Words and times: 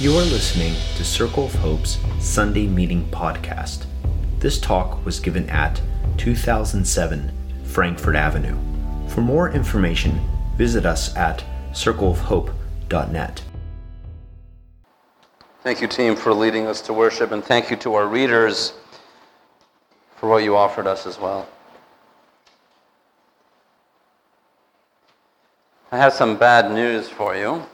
You 0.00 0.16
are 0.16 0.22
listening 0.22 0.76
to 0.96 1.04
Circle 1.04 1.46
of 1.46 1.54
Hope's 1.56 1.98
Sunday 2.20 2.68
Meeting 2.68 3.04
Podcast. 3.10 3.86
This 4.38 4.60
talk 4.60 5.04
was 5.04 5.18
given 5.18 5.50
at 5.50 5.82
2007 6.18 7.32
Frankfurt 7.64 8.14
Avenue. 8.14 8.56
For 9.08 9.22
more 9.22 9.50
information, 9.50 10.20
visit 10.54 10.86
us 10.86 11.16
at 11.16 11.42
circleofhope.net. 11.72 13.42
Thank 15.64 15.80
you, 15.80 15.88
team, 15.88 16.14
for 16.14 16.32
leading 16.32 16.68
us 16.68 16.80
to 16.82 16.92
worship, 16.92 17.32
and 17.32 17.42
thank 17.42 17.68
you 17.68 17.76
to 17.78 17.94
our 17.94 18.06
readers 18.06 18.74
for 20.14 20.28
what 20.28 20.44
you 20.44 20.54
offered 20.54 20.86
us 20.86 21.08
as 21.08 21.18
well. 21.18 21.48
I 25.90 25.96
have 25.96 26.12
some 26.12 26.36
bad 26.36 26.70
news 26.70 27.08
for 27.08 27.34
you. 27.34 27.66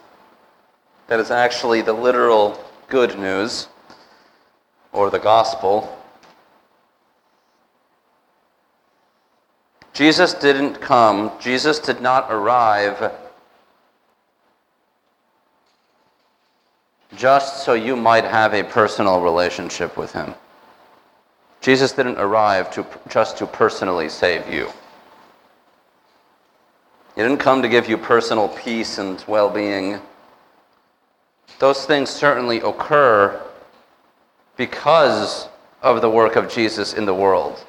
That 1.06 1.20
is 1.20 1.30
actually 1.30 1.82
the 1.82 1.92
literal 1.92 2.62
good 2.88 3.18
news, 3.18 3.68
or 4.92 5.10
the 5.10 5.18
gospel. 5.18 6.00
Jesus 9.92 10.34
didn't 10.34 10.80
come, 10.80 11.32
Jesus 11.40 11.78
did 11.78 12.00
not 12.00 12.26
arrive 12.30 13.12
just 17.16 17.64
so 17.64 17.74
you 17.74 17.96
might 17.96 18.24
have 18.24 18.54
a 18.54 18.64
personal 18.64 19.20
relationship 19.20 19.96
with 19.96 20.12
him. 20.12 20.34
Jesus 21.60 21.92
didn't 21.92 22.18
arrive 22.18 22.70
to, 22.72 22.84
just 23.08 23.38
to 23.38 23.46
personally 23.46 24.08
save 24.08 24.52
you. 24.52 24.68
He 27.14 27.22
didn't 27.22 27.38
come 27.38 27.62
to 27.62 27.68
give 27.68 27.88
you 27.88 27.96
personal 27.96 28.48
peace 28.48 28.98
and 28.98 29.22
well 29.28 29.48
being. 29.48 30.00
Those 31.64 31.86
things 31.86 32.10
certainly 32.10 32.60
occur 32.60 33.40
because 34.58 35.48
of 35.80 36.02
the 36.02 36.10
work 36.10 36.36
of 36.36 36.50
Jesus 36.50 36.92
in 36.92 37.06
the 37.06 37.14
world. 37.14 37.64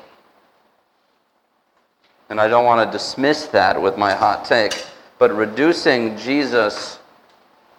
And 2.27 2.41
I 2.41 2.49
don't 2.49 2.65
want 2.65 2.85
to 2.85 2.91
dismiss 2.91 3.45
that 3.47 3.81
with 3.81 3.97
my 3.97 4.11
hot 4.11 4.43
take, 4.43 4.85
but 5.17 5.33
reducing 5.33 6.17
Jesus 6.17 6.99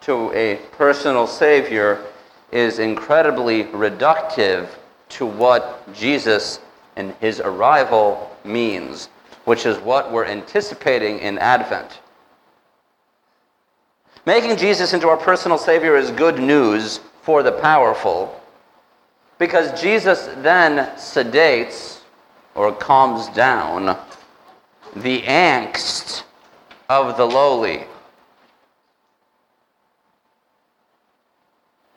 to 0.00 0.32
a 0.32 0.56
personal 0.72 1.26
Savior 1.26 2.02
is 2.50 2.78
incredibly 2.78 3.64
reductive 3.64 4.68
to 5.10 5.26
what 5.26 5.86
Jesus 5.92 6.60
and 6.96 7.12
his 7.20 7.40
arrival 7.40 8.34
means, 8.42 9.10
which 9.44 9.66
is 9.66 9.76
what 9.80 10.10
we're 10.10 10.24
anticipating 10.24 11.18
in 11.18 11.36
Advent. 11.36 12.00
Making 14.26 14.56
Jesus 14.56 14.92
into 14.92 15.08
our 15.08 15.16
personal 15.16 15.56
Savior 15.56 15.96
is 15.96 16.10
good 16.10 16.40
news 16.40 16.98
for 17.22 17.44
the 17.44 17.52
powerful 17.52 18.40
because 19.38 19.80
Jesus 19.80 20.28
then 20.38 20.96
sedates 20.96 22.00
or 22.56 22.72
calms 22.72 23.28
down 23.28 23.96
the 24.96 25.22
angst 25.22 26.24
of 26.88 27.16
the 27.16 27.24
lowly. 27.24 27.84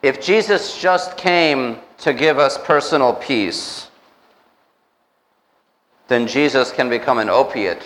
If 0.03 0.21
Jesus 0.21 0.79
just 0.79 1.17
came 1.17 1.77
to 1.99 2.13
give 2.13 2.37
us 2.37 2.59
personal 2.59 3.13
peace, 3.13 3.87
then 6.07 6.27
Jesus 6.27 6.71
can 6.71 6.89
become 6.89 7.17
an 7.17 7.29
opiate 7.29 7.81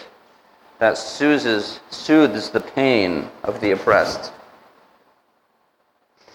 that 0.84 0.98
soothes, 0.98 1.80
soothes 1.92 2.50
the 2.50 2.59
pain 2.59 3.30
of 3.45 3.62
the 3.62 3.72
oppressed. 3.72 4.34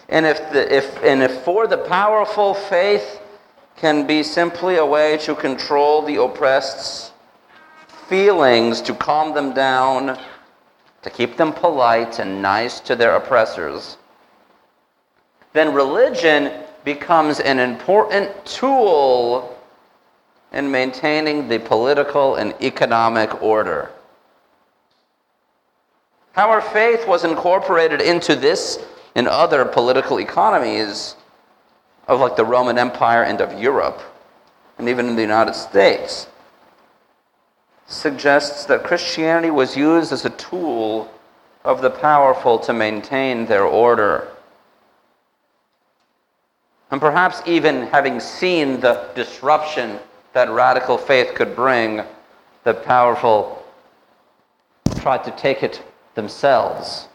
And 0.09 0.25
if, 0.25 0.39
the, 0.51 0.75
if, 0.75 1.03
and 1.03 1.21
if 1.21 1.43
for 1.43 1.67
the 1.67 1.77
powerful, 1.77 2.55
faith 2.55 3.21
can 3.77 4.07
be 4.07 4.23
simply 4.23 4.77
a 4.77 4.85
way 4.85 5.17
to 5.17 5.35
control 5.35 6.01
the 6.01 6.19
oppressed's 6.19 7.11
feelings, 8.07 8.81
to 8.81 8.95
calm 8.95 9.35
them 9.35 9.53
down, 9.53 10.17
to 11.03 11.09
keep 11.11 11.37
them 11.37 11.53
polite 11.53 12.17
and 12.17 12.41
nice 12.41 12.79
to 12.79 12.95
their 12.95 13.17
oppressors, 13.17 13.97
then 15.53 15.75
religion 15.75 16.51
becomes 16.83 17.39
an 17.39 17.59
important 17.59 18.31
tool 18.47 19.55
in 20.53 20.71
maintaining 20.71 21.47
the 21.47 21.59
political 21.59 22.33
and 22.33 22.55
economic 22.63 23.43
order. 23.43 23.91
How 26.39 26.51
our 26.51 26.61
faith 26.61 27.05
was 27.05 27.25
incorporated 27.25 27.99
into 27.99 28.33
this 28.33 28.79
and 29.13 29.27
other 29.27 29.65
political 29.65 30.21
economies 30.21 31.17
of 32.07 32.21
like 32.21 32.37
the 32.37 32.45
Roman 32.45 32.77
Empire 32.77 33.23
and 33.23 33.41
of 33.41 33.59
Europe, 33.59 34.01
and 34.77 34.87
even 34.87 35.09
in 35.09 35.17
the 35.17 35.21
United 35.21 35.53
States, 35.53 36.27
suggests 37.87 38.63
that 38.67 38.85
Christianity 38.85 39.51
was 39.51 39.75
used 39.75 40.13
as 40.13 40.23
a 40.23 40.29
tool 40.29 41.11
of 41.65 41.81
the 41.81 41.89
powerful 41.89 42.57
to 42.59 42.71
maintain 42.71 43.45
their 43.45 43.65
order. 43.65 44.29
And 46.89 47.01
perhaps 47.01 47.41
even 47.45 47.87
having 47.87 48.21
seen 48.21 48.79
the 48.79 49.09
disruption 49.13 49.99
that 50.31 50.49
radical 50.49 50.97
faith 50.97 51.35
could 51.35 51.53
bring, 51.53 52.01
the 52.63 52.75
powerful 52.75 53.61
tried 55.01 55.25
to 55.25 55.31
take 55.31 55.63
it 55.63 55.83
themselves 56.19 57.07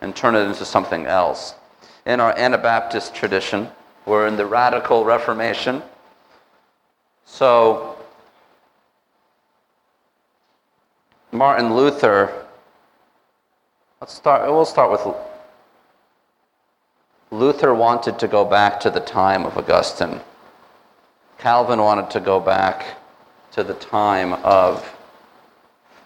and 0.00 0.14
turn 0.14 0.36
it 0.36 0.40
into 0.40 0.64
something 0.64 1.06
else. 1.06 1.54
In 2.06 2.20
our 2.20 2.32
Anabaptist 2.38 3.12
tradition, 3.12 3.68
we're 4.06 4.28
in 4.28 4.36
the 4.36 4.46
radical 4.46 5.04
Reformation. 5.04 5.82
So, 7.24 7.96
Martin 11.32 11.74
Luther, 11.74 12.46
let's 14.00 14.14
start, 14.14 14.48
we'll 14.48 14.64
start 14.64 14.92
with 14.92 15.14
Luther 17.32 17.74
wanted 17.74 18.18
to 18.20 18.28
go 18.28 18.44
back 18.44 18.78
to 18.80 18.90
the 18.90 19.00
time 19.00 19.44
of 19.44 19.56
Augustine. 19.56 20.20
Calvin 21.38 21.80
wanted 21.80 22.10
to 22.10 22.20
go 22.20 22.38
back 22.38 22.98
to 23.52 23.64
the 23.64 23.74
time 23.74 24.34
of, 24.44 24.84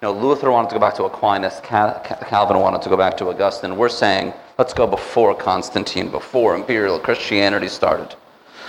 you 0.03 0.09
know, 0.09 0.13
Luther 0.13 0.51
wanted 0.51 0.69
to 0.71 0.75
go 0.75 0.81
back 0.81 0.95
to 0.95 1.05
Aquinas, 1.05 1.61
Calvin 1.63 2.59
wanted 2.59 2.83
to 2.83 2.89
go 2.89 2.97
back 2.97 3.17
to 3.17 3.29
Augustine. 3.29 3.77
We're 3.77 3.89
saying, 3.89 4.33
let's 4.59 4.75
go 4.75 4.87
before 4.87 5.35
Constantine, 5.35 6.11
before 6.11 6.55
imperial 6.55 6.99
Christianity 6.99 7.69
started, 7.69 8.15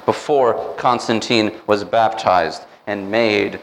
before 0.05 0.73
Constantine 0.75 1.51
was 1.67 1.83
baptized 1.83 2.63
and 2.87 3.11
made 3.11 3.59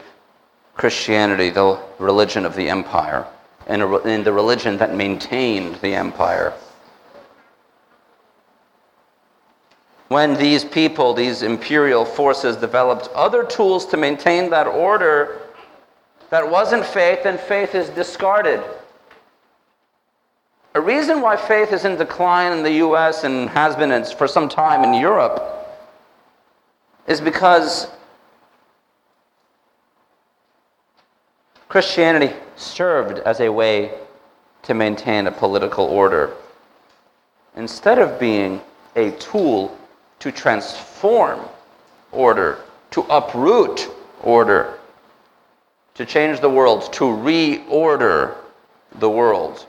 Christianity 0.75 1.49
the 1.49 1.79
religion 1.97 2.45
of 2.45 2.55
the 2.55 2.69
empire 2.69 3.25
and 3.67 3.81
the 3.81 4.33
religion 4.33 4.77
that 4.77 4.93
maintained 4.93 5.75
the 5.75 5.95
empire. 5.95 6.53
when 10.09 10.35
these 10.35 10.63
people, 10.63 11.13
these 11.13 11.41
imperial 11.41 12.05
forces, 12.05 12.55
developed 12.55 13.09
other 13.15 13.43
tools 13.43 13.85
to 13.87 13.97
maintain 13.97 14.49
that 14.49 14.67
order 14.67 15.41
that 16.29 16.49
wasn't 16.49 16.85
faith, 16.85 17.23
then 17.23 17.37
faith 17.37 17.75
is 17.75 17.89
discarded. 17.89 18.61
A 20.73 20.81
reason 20.81 21.21
why 21.21 21.37
faith 21.37 21.71
is 21.71 21.85
in 21.85 21.95
decline 21.95 22.51
in 22.51 22.63
the 22.63 22.73
US 22.85 23.23
and 23.23 23.49
has 23.49 23.75
been 23.75 24.03
for 24.17 24.27
some 24.27 24.49
time 24.49 24.83
in 24.83 24.93
Europe 24.93 25.41
is 27.07 27.21
because 27.21 27.87
Christianity 31.69 32.33
served 32.55 33.19
as 33.19 33.39
a 33.39 33.51
way 33.51 33.91
to 34.63 34.73
maintain 34.73 35.27
a 35.27 35.31
political 35.31 35.85
order 35.85 36.33
instead 37.55 37.99
of 37.99 38.19
being 38.19 38.59
a 38.95 39.11
tool 39.11 39.77
to 40.19 40.31
transform 40.31 41.39
order, 42.11 42.59
to 42.91 43.01
uproot 43.09 43.89
order, 44.23 44.79
to 45.95 46.05
change 46.05 46.39
the 46.39 46.49
world, 46.49 46.91
to 46.93 47.05
reorder 47.05 48.35
the 48.99 49.09
world. 49.09 49.65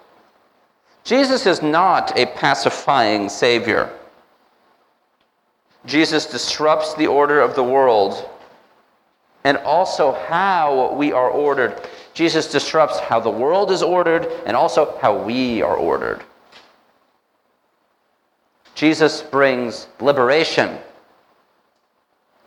Jesus 1.05 1.47
is 1.47 1.63
not 1.63 2.19
a 2.19 2.27
pacifying 2.27 3.29
Savior. 3.29 3.91
Jesus 5.87 6.27
disrupts 6.27 6.95
the 6.95 7.07
order 7.07 7.41
of 7.41 7.55
the 7.55 7.63
world 7.63 8.29
and 9.45 9.57
also 9.59 10.13
how 10.29 10.93
we 10.95 11.13
are 11.13 11.31
ordered. 11.31 11.81
Jesus 12.13 12.51
disrupts 12.51 12.99
how 12.99 13.21
the 13.21 13.31
world 13.31 13.71
is 13.71 13.83
ordered 13.83 14.27
and 14.45 14.57
also 14.57 14.99
how 15.01 15.17
we 15.17 15.63
are 15.63 15.77
ordered. 15.77 16.25
Jesus 18.75 19.23
brings 19.23 19.87
liberation, 20.01 20.79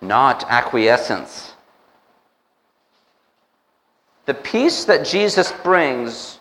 not 0.02 0.44
acquiescence. 0.50 1.49
The 4.30 4.36
peace 4.36 4.86
that 4.86 5.08
Jesus 5.08 5.52
brings 5.64 6.38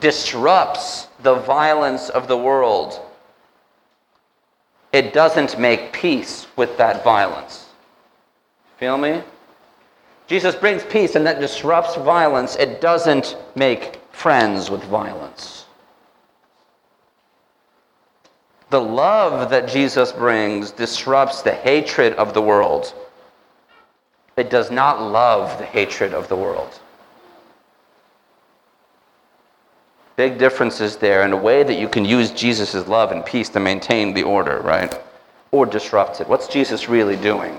disrupts 0.00 1.08
the 1.22 1.34
violence 1.34 2.08
of 2.08 2.26
the 2.26 2.38
world. 2.38 2.98
it 4.94 5.12
doesn't 5.12 5.58
make 5.58 5.92
peace 5.92 6.46
with 6.56 6.78
that 6.78 7.04
violence. 7.04 7.66
Feel 8.78 8.96
me? 8.96 9.22
Jesus 10.26 10.54
brings 10.54 10.84
peace 10.84 11.14
and 11.14 11.26
that 11.26 11.38
disrupts 11.38 11.96
violence. 11.96 12.56
It 12.56 12.80
doesn't 12.80 13.36
make 13.54 14.00
friends 14.12 14.70
with 14.70 14.82
violence. 14.84 15.66
The 18.70 18.80
love 18.80 19.50
that 19.50 19.68
Jesus 19.68 20.12
brings 20.12 20.70
disrupts 20.70 21.42
the 21.42 21.52
hatred 21.52 22.14
of 22.14 22.32
the 22.32 22.40
world. 22.40 22.94
It 24.38 24.48
does 24.48 24.70
not 24.70 25.02
love 25.02 25.58
the 25.58 25.66
hatred 25.66 26.14
of 26.14 26.28
the 26.28 26.36
world. 26.36 26.80
Big 30.16 30.38
differences 30.38 30.96
there 30.96 31.22
in 31.22 31.32
a 31.32 31.36
way 31.36 31.62
that 31.62 31.78
you 31.78 31.88
can 31.88 32.04
use 32.04 32.30
Jesus' 32.30 32.86
love 32.86 33.12
and 33.12 33.24
peace 33.24 33.48
to 33.50 33.60
maintain 33.60 34.12
the 34.12 34.22
order, 34.22 34.60
right? 34.60 34.98
Or 35.50 35.64
disrupt 35.64 36.20
it. 36.20 36.28
What's 36.28 36.48
Jesus 36.48 36.88
really 36.88 37.16
doing? 37.16 37.58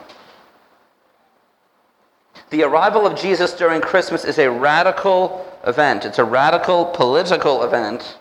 The 2.52 2.64
arrival 2.64 3.08
of 3.08 3.18
Jesus 3.18 3.54
during 3.54 3.82
Christmas 3.82 4.26
is 4.26 4.38
a 4.38 4.50
radical 4.52 5.52
event. 5.66 6.06
It's 6.06 6.20
a 6.20 6.24
radical 6.24 6.86
political 6.86 7.64
event 7.64 8.18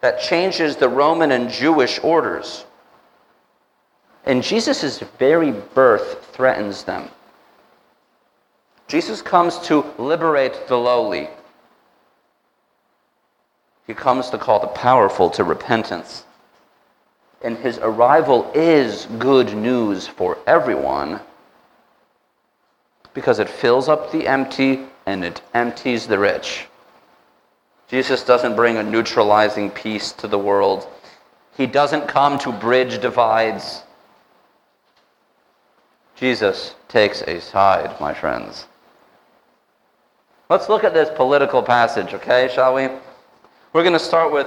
that 0.00 0.20
changes 0.20 0.76
the 0.76 0.88
Roman 0.88 1.32
and 1.32 1.50
Jewish 1.50 1.98
orders. 2.02 2.64
And 4.24 4.42
Jesus' 4.42 5.00
very 5.18 5.52
birth 5.52 6.30
threatens 6.32 6.84
them. 6.84 7.10
Jesus 8.88 9.20
comes 9.20 9.58
to 9.60 9.84
liberate 9.98 10.68
the 10.68 10.76
lowly. 10.76 11.28
He 13.86 13.94
comes 13.94 14.30
to 14.30 14.38
call 14.38 14.60
the 14.60 14.66
powerful 14.66 15.30
to 15.30 15.44
repentance. 15.44 16.24
And 17.42 17.56
his 17.58 17.78
arrival 17.78 18.50
is 18.54 19.06
good 19.18 19.54
news 19.54 20.06
for 20.06 20.38
everyone 20.46 21.20
because 23.14 23.38
it 23.38 23.48
fills 23.48 23.88
up 23.88 24.10
the 24.10 24.26
empty 24.26 24.80
and 25.06 25.24
it 25.24 25.40
empties 25.54 26.06
the 26.06 26.18
rich. 26.18 26.66
Jesus 27.88 28.24
doesn't 28.24 28.56
bring 28.56 28.76
a 28.76 28.82
neutralizing 28.82 29.70
peace 29.70 30.10
to 30.12 30.26
the 30.26 30.38
world. 30.38 30.88
He 31.56 31.66
doesn't 31.66 32.08
come 32.08 32.38
to 32.40 32.52
bridge 32.52 33.00
divides. 33.00 33.82
Jesus 36.16 36.74
takes 36.88 37.22
a 37.22 37.40
side, 37.40 38.00
my 38.00 38.12
friends. 38.12 38.66
Let's 40.50 40.68
look 40.68 40.82
at 40.82 40.94
this 40.94 41.10
political 41.14 41.62
passage, 41.62 42.12
okay, 42.14 42.50
shall 42.52 42.74
we? 42.74 42.88
We're 43.76 43.82
going 43.82 43.92
to 43.92 43.98
start 43.98 44.32
with 44.32 44.46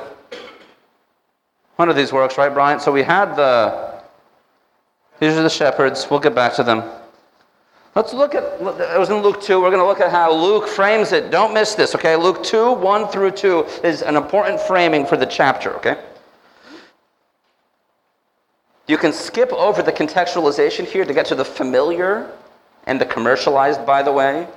one 1.76 1.88
of 1.88 1.96
these 1.96 2.12
works, 2.12 2.36
right, 2.40 2.52
Brian? 2.52 2.80
So 2.80 2.92
we 2.92 3.04
had 3.04 3.36
the, 3.36 4.02
these 5.20 5.38
are 5.38 5.44
the 5.44 5.52
shepherds. 5.52 6.08
We'll 6.10 6.20
get 6.20 6.34
back 6.34 6.56
to 6.56 6.64
them. 6.64 6.84
Let's 7.94 8.12
look 8.12 8.34
at, 8.34 8.42
it 8.44 9.00
was 9.00 9.12
in 9.12 9.18
Luke 9.18 9.40
2. 9.40 9.62
We're 9.62 9.70
going 9.70 9.84
to 9.84 9.86
look 9.86 10.00
at 10.00 10.10
how 10.10 10.34
Luke 10.34 10.68
frames 10.68 11.12
it. 11.12 11.30
Don't 11.30 11.54
miss 11.54 11.76
this, 11.76 11.94
okay? 11.94 12.16
Luke 12.16 12.44
2, 12.44 12.74
1 12.74 13.08
through 13.10 13.30
2 13.30 13.66
is 13.84 14.02
an 14.02 14.16
important 14.16 14.60
framing 14.62 15.06
for 15.06 15.16
the 15.16 15.28
chapter, 15.28 15.76
okay? 15.76 16.04
You 18.88 18.98
can 18.98 19.14
skip 19.14 19.54
over 19.54 19.84
the 19.84 19.92
contextualization 19.92 20.88
here 20.88 21.06
to 21.06 21.14
get 21.14 21.28
to 21.28 21.36
the 21.36 21.46
familiar 21.46 22.32
and 22.88 23.00
the 23.00 23.06
commercialized, 23.06 23.86
by 23.86 24.02
the 24.02 24.12
way. 24.12 24.48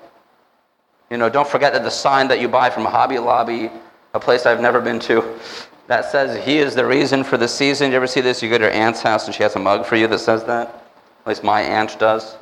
You 1.11 1.19
know, 1.19 1.29
don't 1.29 1.47
forget 1.47 1.75
that 1.75 1.83
the 1.83 1.91
sign 1.91 2.29
that 2.29 2.41
you 2.41 2.49
buy 2.49 2.71
from 2.71 2.87
Hobby 2.87 3.19
Lobby, 3.19 3.71
a 4.15 4.21
place 4.21 4.47
I've 4.47 4.61
never 4.61 4.81
been 4.81 5.01
to, 5.01 5.39
that 5.87 6.11
says 6.11 6.45
he 6.45 6.59
is 6.59 6.75
the 6.75 6.87
reason 6.87 7.25
for 7.25 7.37
the 7.37 7.49
season. 7.49 7.91
You 7.91 7.97
ever 7.97 8.07
see 8.07 8.21
this? 8.21 8.43
You 8.43 8.49
go 8.49 8.59
to 8.59 8.65
your 8.65 8.73
aunt's 8.73 9.03
house 9.03 9.27
and 9.27 9.35
she 9.35 9.43
has 9.43 9.57
a 9.57 9.59
mug 9.59 9.85
for 9.85 9.97
you 9.97 10.07
that 10.09 10.19
says 10.19 10.45
that. 10.45 10.69
At 11.21 11.27
least 11.27 11.45
my 11.45 11.61
aunt 11.61 11.99
does. 11.99 12.37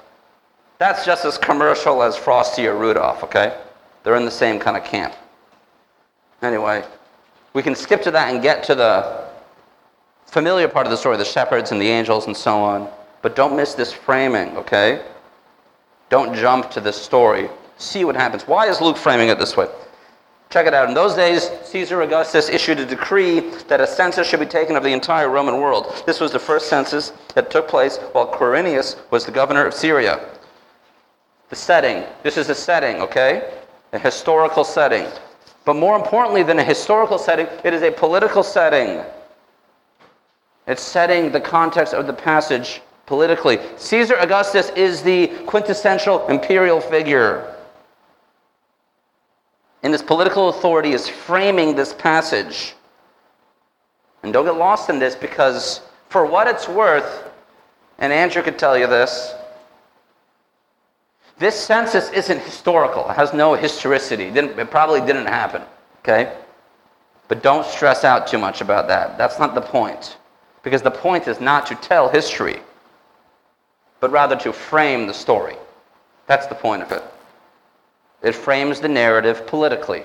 That's 0.79 1.05
just 1.05 1.25
as 1.25 1.37
commercial 1.37 2.03
as 2.03 2.17
Frosty 2.17 2.67
or 2.67 2.77
Rudolph, 2.77 3.23
okay? 3.25 3.59
They're 4.03 4.17
in 4.17 4.25
the 4.25 4.31
same 4.31 4.59
kind 4.59 4.77
of 4.77 4.85
camp. 4.85 5.15
Anyway, 6.43 6.85
we 7.53 7.63
can 7.63 7.75
skip 7.75 8.03
to 8.03 8.11
that 8.11 8.33
and 8.33 8.43
get 8.43 8.65
to 8.65 8.75
the 8.75 9.27
familiar 10.27 10.69
part 10.69 10.87
of 10.87 10.91
the 10.91 10.97
story, 10.97 11.17
the 11.17 11.25
shepherds 11.25 11.73
and 11.73 11.81
the 11.81 11.89
angels 11.89 12.27
and 12.27 12.37
so 12.37 12.63
on. 12.63 12.89
But 13.21 13.37
don't 13.37 13.57
miss 13.57 13.75
this 13.75 13.93
framing, 13.93 14.57
okay? 14.57 15.05
Don't 16.09 16.35
jump 16.35 16.71
to 16.71 16.81
this 16.81 16.97
story 16.97 17.51
see 17.81 18.05
what 18.05 18.15
happens. 18.15 18.47
Why 18.47 18.69
is 18.69 18.81
Luke 18.81 18.97
framing 18.97 19.29
it 19.29 19.39
this 19.39 19.57
way? 19.57 19.67
Check 20.51 20.67
it 20.67 20.75
out. 20.75 20.89
In 20.89 20.95
those 20.95 21.15
days, 21.15 21.49
Caesar 21.63 22.03
Augustus 22.03 22.49
issued 22.49 22.81
a 22.81 22.85
decree 22.85 23.39
that 23.69 23.81
a 23.81 23.87
census 23.87 24.27
should 24.27 24.41
be 24.41 24.47
taken 24.47 24.75
of 24.75 24.83
the 24.83 24.93
entire 24.93 25.29
Roman 25.29 25.61
world. 25.61 26.03
This 26.07 26.19
was 26.19 26.33
the 26.33 26.41
first 26.41 26.69
census 26.69 27.13
that 27.37 27.53
took 27.53 27.69
place 27.69 27.99
while 28.13 28.27
Quirinius 28.27 28.97
was 29.13 29.25
the 29.25 29.31
governor 29.31 29.65
of 29.65 29.73
Syria. 29.73 30.29
The 31.51 31.57
setting. 31.57 32.03
This 32.25 32.37
is 32.37 32.49
a 32.49 32.55
setting, 32.55 33.01
okay? 33.01 33.49
A 33.93 33.99
historical 33.99 34.65
setting. 34.65 35.07
But 35.65 35.77
more 35.77 35.95
importantly 35.95 36.43
than 36.43 36.59
a 36.59 36.65
historical 36.65 37.19
setting, 37.19 37.47
it 37.63 37.73
is 37.73 37.83
a 37.83 37.93
political 37.93 38.43
setting. 38.43 39.05
It's 40.67 40.83
setting 40.83 41.31
the 41.31 41.41
context 41.41 41.95
of 41.95 42.09
the 42.09 42.13
passage 42.13 42.83
politically. 43.07 43.61
Caesar 43.77 44.17
Augustus 44.17 44.71
is 44.71 45.01
the 45.01 45.29
quintessential 45.47 46.27
imperial 46.27 46.81
figure 46.81 47.50
and 49.83 49.93
his 49.93 50.03
political 50.03 50.49
authority 50.51 50.93
is 50.93 51.09
framing 51.09 51.75
this 51.75 51.93
passage. 51.93 52.75
And 54.23 54.33
don't 54.33 54.45
get 54.45 54.57
lost 54.57 54.91
in 54.91 54.99
this 54.99 55.15
because, 55.15 55.81
for 56.09 56.27
what 56.27 56.47
it's 56.47 56.69
worth, 56.69 57.31
and 57.99 58.13
Andrew 58.13 58.43
could 58.43 58.59
tell 58.59 58.77
you 58.77 58.87
this, 58.87 59.35
this 61.39 61.59
census 61.59 62.11
isn't 62.11 62.41
historical. 62.41 63.09
It 63.09 63.17
has 63.17 63.33
no 63.33 63.55
historicity. 63.55 64.25
It, 64.25 64.59
it 64.59 64.71
probably 64.71 65.01
didn't 65.01 65.27
happen, 65.27 65.63
okay? 66.01 66.37
But 67.29 67.43
don't 67.43 67.65
stress 67.65 68.05
out 68.05 68.27
too 68.27 68.37
much 68.37 68.61
about 68.61 68.89
that. 68.89 69.17
That's 69.17 69.39
not 69.39 69.55
the 69.55 69.63
point. 69.63 70.19
Because 70.63 70.83
the 70.83 70.91
point 70.91 71.27
is 71.29 71.41
not 71.41 71.67
to 71.69 71.75
tell 71.77 72.11
history, 72.11 72.61
but 74.01 74.11
rather 74.11 74.37
to 74.37 74.53
frame 74.53 75.07
the 75.07 75.15
story. 75.15 75.57
That's 76.27 76.47
the 76.47 76.55
point 76.55 76.83
of 76.83 76.93
it. 76.93 77.03
It 78.23 78.35
frames 78.35 78.81
the 78.81 78.89
narrative 78.89 79.47
politically. 79.47 80.05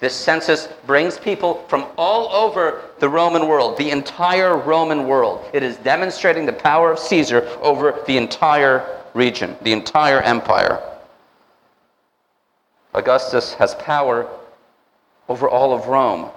This 0.00 0.14
census 0.14 0.68
brings 0.86 1.18
people 1.18 1.64
from 1.68 1.86
all 1.98 2.28
over 2.32 2.82
the 3.00 3.08
Roman 3.08 3.46
world, 3.46 3.76
the 3.76 3.90
entire 3.90 4.56
Roman 4.56 5.06
world. 5.06 5.44
It 5.52 5.62
is 5.62 5.76
demonstrating 5.76 6.46
the 6.46 6.54
power 6.54 6.90
of 6.90 6.98
Caesar 6.98 7.46
over 7.60 8.02
the 8.06 8.16
entire 8.16 9.02
region, 9.12 9.56
the 9.60 9.72
entire 9.72 10.20
empire. 10.20 10.80
Augustus 12.94 13.54
has 13.54 13.74
power 13.74 14.26
over 15.28 15.48
all 15.48 15.74
of 15.74 15.86
Rome. 15.86 16.30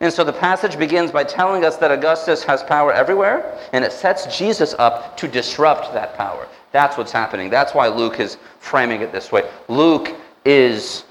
And 0.00 0.12
so 0.12 0.24
the 0.24 0.32
passage 0.32 0.78
begins 0.78 1.12
by 1.12 1.22
telling 1.22 1.64
us 1.64 1.76
that 1.76 1.92
Augustus 1.92 2.42
has 2.44 2.62
power 2.64 2.92
everywhere, 2.92 3.56
and 3.72 3.84
it 3.84 3.92
sets 3.92 4.36
Jesus 4.36 4.74
up 4.78 5.16
to 5.18 5.28
disrupt 5.28 5.92
that 5.92 6.16
power. 6.16 6.48
That's 6.72 6.96
what's 6.96 7.12
happening. 7.12 7.50
That's 7.50 7.74
why 7.74 7.88
Luke 7.88 8.18
is 8.18 8.38
framing 8.58 9.02
it 9.02 9.12
this 9.12 9.30
way. 9.30 9.48
Luke 9.68 10.14
is 10.44 11.04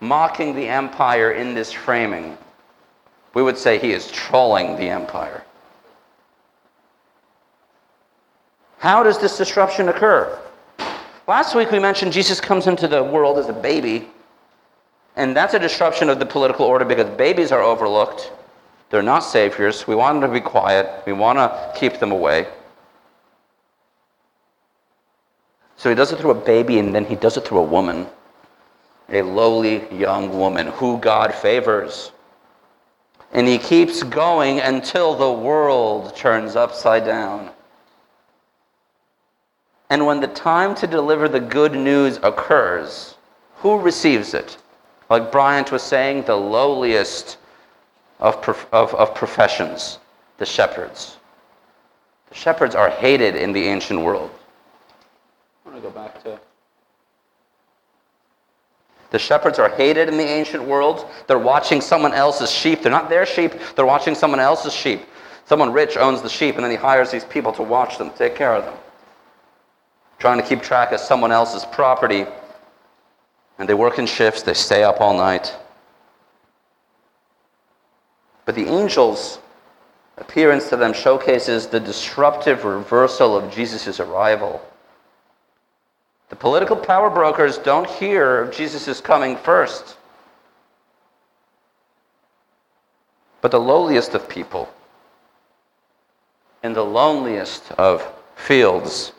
mocking 0.00 0.54
the 0.54 0.66
empire 0.66 1.32
in 1.32 1.54
this 1.54 1.72
framing. 1.72 2.38
We 3.34 3.42
would 3.42 3.58
say 3.58 3.78
he 3.78 3.92
is 3.92 4.10
trolling 4.10 4.76
the 4.76 4.88
empire. 4.88 5.44
How 8.78 9.02
does 9.02 9.18
this 9.18 9.36
disruption 9.36 9.88
occur? 9.88 10.38
Last 11.26 11.54
week 11.54 11.70
we 11.70 11.78
mentioned 11.78 12.12
Jesus 12.12 12.40
comes 12.40 12.66
into 12.66 12.88
the 12.88 13.04
world 13.04 13.38
as 13.38 13.48
a 13.48 13.52
baby, 13.52 14.08
and 15.16 15.36
that's 15.36 15.54
a 15.54 15.58
disruption 15.58 16.08
of 16.08 16.18
the 16.18 16.26
political 16.26 16.64
order 16.64 16.84
because 16.84 17.08
babies 17.16 17.52
are 17.52 17.62
overlooked. 17.62 18.32
They're 18.88 19.02
not 19.02 19.20
saviors. 19.20 19.86
We 19.86 19.94
want 19.94 20.20
them 20.20 20.30
to 20.30 20.34
be 20.34 20.40
quiet, 20.40 21.04
we 21.06 21.12
want 21.12 21.38
to 21.38 21.72
keep 21.78 21.98
them 21.98 22.10
away. 22.10 22.46
So 25.80 25.88
he 25.88 25.94
does 25.94 26.12
it 26.12 26.18
through 26.18 26.32
a 26.32 26.34
baby 26.34 26.78
and 26.78 26.94
then 26.94 27.06
he 27.06 27.14
does 27.14 27.38
it 27.38 27.46
through 27.46 27.60
a 27.60 27.62
woman, 27.62 28.06
a 29.08 29.22
lowly 29.22 29.90
young 29.90 30.38
woman 30.38 30.66
who 30.66 30.98
God 30.98 31.34
favors. 31.34 32.12
And 33.32 33.48
he 33.48 33.56
keeps 33.56 34.02
going 34.02 34.60
until 34.60 35.14
the 35.14 35.32
world 35.32 36.14
turns 36.14 36.54
upside 36.54 37.06
down. 37.06 37.48
And 39.88 40.04
when 40.04 40.20
the 40.20 40.26
time 40.26 40.74
to 40.74 40.86
deliver 40.86 41.30
the 41.30 41.40
good 41.40 41.72
news 41.72 42.20
occurs, 42.22 43.14
who 43.54 43.80
receives 43.80 44.34
it? 44.34 44.58
Like 45.08 45.32
Bryant 45.32 45.72
was 45.72 45.82
saying, 45.82 46.24
the 46.24 46.36
lowliest 46.36 47.38
of, 48.18 48.36
of, 48.70 48.94
of 48.94 49.14
professions, 49.14 49.98
the 50.36 50.44
shepherds. 50.44 51.16
The 52.28 52.34
shepherds 52.34 52.74
are 52.74 52.90
hated 52.90 53.34
in 53.34 53.52
the 53.52 53.64
ancient 53.64 54.02
world. 54.02 54.30
I 55.66 55.74
to 55.74 55.80
go 55.80 55.90
back 55.90 56.22
to. 56.24 56.38
The 59.10 59.18
shepherds 59.18 59.58
are 59.58 59.68
hated 59.68 60.08
in 60.08 60.16
the 60.16 60.24
ancient 60.24 60.62
world. 60.62 61.06
They're 61.26 61.38
watching 61.38 61.80
someone 61.80 62.12
else's 62.12 62.50
sheep. 62.50 62.82
They're 62.82 62.92
not 62.92 63.08
their 63.08 63.26
sheep, 63.26 63.52
they're 63.74 63.86
watching 63.86 64.14
someone 64.14 64.40
else's 64.40 64.72
sheep. 64.72 65.02
Someone 65.46 65.72
rich 65.72 65.96
owns 65.96 66.22
the 66.22 66.28
sheep 66.28 66.54
and 66.54 66.64
then 66.64 66.70
he 66.70 66.76
hires 66.76 67.10
these 67.10 67.24
people 67.24 67.52
to 67.54 67.62
watch 67.62 67.98
them, 67.98 68.10
take 68.16 68.36
care 68.36 68.54
of 68.54 68.64
them. 68.64 68.74
Trying 70.20 70.40
to 70.40 70.46
keep 70.46 70.62
track 70.62 70.92
of 70.92 71.00
someone 71.00 71.32
else's 71.32 71.64
property. 71.64 72.24
And 73.58 73.68
they 73.68 73.74
work 73.74 73.98
in 73.98 74.06
shifts, 74.06 74.42
they 74.42 74.54
stay 74.54 74.84
up 74.84 75.00
all 75.00 75.16
night. 75.16 75.54
But 78.44 78.54
the 78.54 78.66
angels' 78.66 79.40
appearance 80.18 80.68
to 80.68 80.76
them 80.76 80.92
showcases 80.92 81.66
the 81.66 81.80
disruptive 81.80 82.64
reversal 82.64 83.36
of 83.36 83.52
Jesus' 83.52 83.98
arrival. 83.98 84.62
The 86.30 86.36
political 86.36 86.76
power 86.76 87.10
brokers 87.10 87.58
don't 87.58 87.90
hear 87.90 88.38
of 88.38 88.52
Jesus' 88.52 89.00
coming 89.00 89.36
first. 89.36 89.96
But 93.40 93.50
the 93.50 93.60
lowliest 93.60 94.14
of 94.14 94.28
people, 94.28 94.72
in 96.62 96.72
the 96.72 96.84
loneliest 96.84 97.72
of 97.72 98.06
fields, 98.36 99.12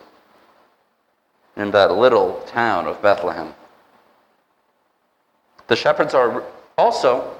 in 1.56 1.70
that 1.72 1.92
little 1.92 2.40
town 2.46 2.86
of 2.86 3.02
Bethlehem. 3.02 3.54
The 5.66 5.76
shepherds 5.76 6.14
are 6.14 6.42
also 6.78 7.36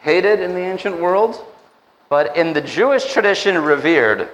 hated 0.00 0.40
in 0.40 0.54
the 0.54 0.60
ancient 0.60 0.98
world, 0.98 1.44
but 2.08 2.36
in 2.36 2.52
the 2.52 2.60
Jewish 2.60 3.12
tradition, 3.12 3.56
revered. 3.62 4.28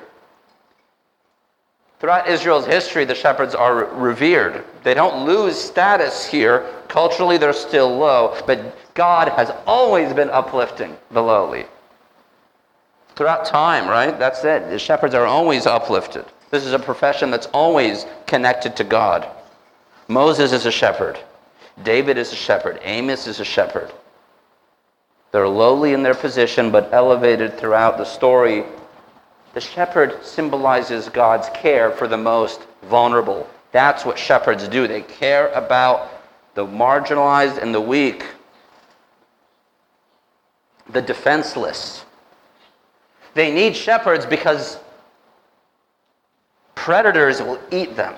Throughout 2.04 2.28
Israel's 2.28 2.66
history, 2.66 3.06
the 3.06 3.14
shepherds 3.14 3.54
are 3.54 3.86
revered. 3.94 4.62
They 4.82 4.92
don't 4.92 5.24
lose 5.24 5.58
status 5.58 6.26
here. 6.26 6.70
Culturally, 6.86 7.38
they're 7.38 7.54
still 7.54 7.96
low, 7.96 8.38
but 8.46 8.76
God 8.92 9.30
has 9.30 9.50
always 9.66 10.12
been 10.12 10.28
uplifting 10.28 10.98
the 11.12 11.22
lowly. 11.22 11.64
Throughout 13.16 13.46
time, 13.46 13.88
right? 13.88 14.18
That's 14.18 14.44
it. 14.44 14.68
The 14.68 14.78
shepherds 14.78 15.14
are 15.14 15.24
always 15.24 15.64
uplifted. 15.64 16.26
This 16.50 16.66
is 16.66 16.74
a 16.74 16.78
profession 16.78 17.30
that's 17.30 17.46
always 17.54 18.04
connected 18.26 18.76
to 18.76 18.84
God. 18.84 19.26
Moses 20.06 20.52
is 20.52 20.66
a 20.66 20.70
shepherd. 20.70 21.18
David 21.84 22.18
is 22.18 22.34
a 22.34 22.36
shepherd. 22.36 22.80
Amos 22.82 23.26
is 23.26 23.40
a 23.40 23.46
shepherd. 23.46 23.90
They're 25.32 25.48
lowly 25.48 25.94
in 25.94 26.02
their 26.02 26.14
position, 26.14 26.70
but 26.70 26.92
elevated 26.92 27.56
throughout 27.56 27.96
the 27.96 28.04
story. 28.04 28.64
The 29.54 29.60
shepherd 29.60 30.24
symbolizes 30.24 31.08
God's 31.08 31.48
care 31.54 31.92
for 31.92 32.08
the 32.08 32.16
most 32.16 32.60
vulnerable. 32.82 33.48
That's 33.70 34.04
what 34.04 34.18
shepherds 34.18 34.66
do. 34.66 34.88
They 34.88 35.02
care 35.02 35.48
about 35.52 36.10
the 36.54 36.66
marginalized 36.66 37.58
and 37.58 37.72
the 37.72 37.80
weak, 37.80 38.24
the 40.90 41.00
defenseless. 41.00 42.04
They 43.34 43.52
need 43.52 43.76
shepherds 43.76 44.26
because 44.26 44.78
predators 46.74 47.40
will 47.40 47.60
eat 47.70 47.96
them. 47.96 48.14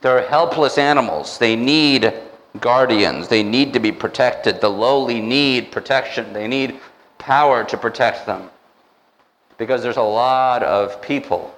They're 0.00 0.26
helpless 0.26 0.78
animals. 0.78 1.38
They 1.38 1.56
need 1.56 2.12
guardians. 2.60 3.28
They 3.28 3.42
need 3.42 3.72
to 3.74 3.80
be 3.80 3.92
protected. 3.92 4.60
The 4.60 4.68
lowly 4.68 5.20
need 5.20 5.72
protection. 5.72 6.32
They 6.32 6.48
need 6.48 6.80
power 7.18 7.64
to 7.64 7.76
protect 7.76 8.26
them. 8.26 8.50
Because 9.58 9.82
there's 9.82 9.96
a 9.96 10.02
lot 10.02 10.62
of 10.62 11.00
people, 11.00 11.54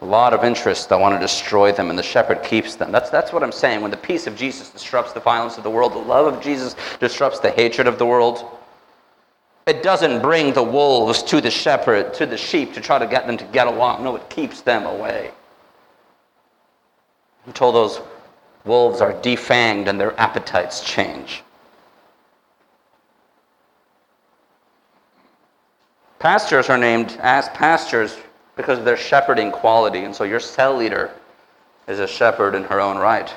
a 0.00 0.04
lot 0.04 0.32
of 0.32 0.44
interests 0.44 0.86
that 0.86 0.98
want 0.98 1.14
to 1.14 1.20
destroy 1.20 1.72
them, 1.72 1.90
and 1.90 1.98
the 1.98 2.02
shepherd 2.02 2.42
keeps 2.42 2.76
them. 2.76 2.90
That's, 2.90 3.10
that's 3.10 3.32
what 3.32 3.42
I'm 3.42 3.52
saying. 3.52 3.82
When 3.82 3.90
the 3.90 3.96
peace 3.96 4.26
of 4.26 4.36
Jesus 4.36 4.70
disrupts 4.70 5.12
the 5.12 5.20
violence 5.20 5.58
of 5.58 5.64
the 5.64 5.70
world, 5.70 5.92
the 5.92 5.98
love 5.98 6.32
of 6.32 6.42
Jesus 6.42 6.74
disrupts 7.00 7.40
the 7.40 7.50
hatred 7.50 7.86
of 7.86 7.98
the 7.98 8.06
world. 8.06 8.44
It 9.66 9.82
doesn't 9.82 10.22
bring 10.22 10.54
the 10.54 10.62
wolves 10.62 11.22
to 11.24 11.42
the 11.42 11.50
shepherd, 11.50 12.14
to 12.14 12.24
the 12.24 12.38
sheep, 12.38 12.72
to 12.72 12.80
try 12.80 12.98
to 12.98 13.06
get 13.06 13.26
them 13.26 13.36
to 13.36 13.44
get 13.44 13.66
along. 13.66 14.02
No, 14.02 14.16
it 14.16 14.30
keeps 14.30 14.62
them 14.62 14.86
away. 14.86 15.30
Until 17.44 17.72
those 17.72 18.00
wolves 18.64 19.02
are 19.02 19.12
defanged 19.12 19.88
and 19.88 20.00
their 20.00 20.18
appetites 20.18 20.82
change. 20.82 21.42
Pastors 26.18 26.68
are 26.68 26.78
named 26.78 27.16
as 27.20 27.48
pastors 27.50 28.16
because 28.56 28.78
of 28.78 28.84
their 28.84 28.96
shepherding 28.96 29.52
quality, 29.52 30.04
and 30.04 30.14
so 30.14 30.24
your 30.24 30.40
cell 30.40 30.76
leader 30.76 31.12
is 31.86 32.00
a 32.00 32.08
shepherd 32.08 32.54
in 32.54 32.64
her 32.64 32.80
own 32.80 32.98
right. 32.98 33.32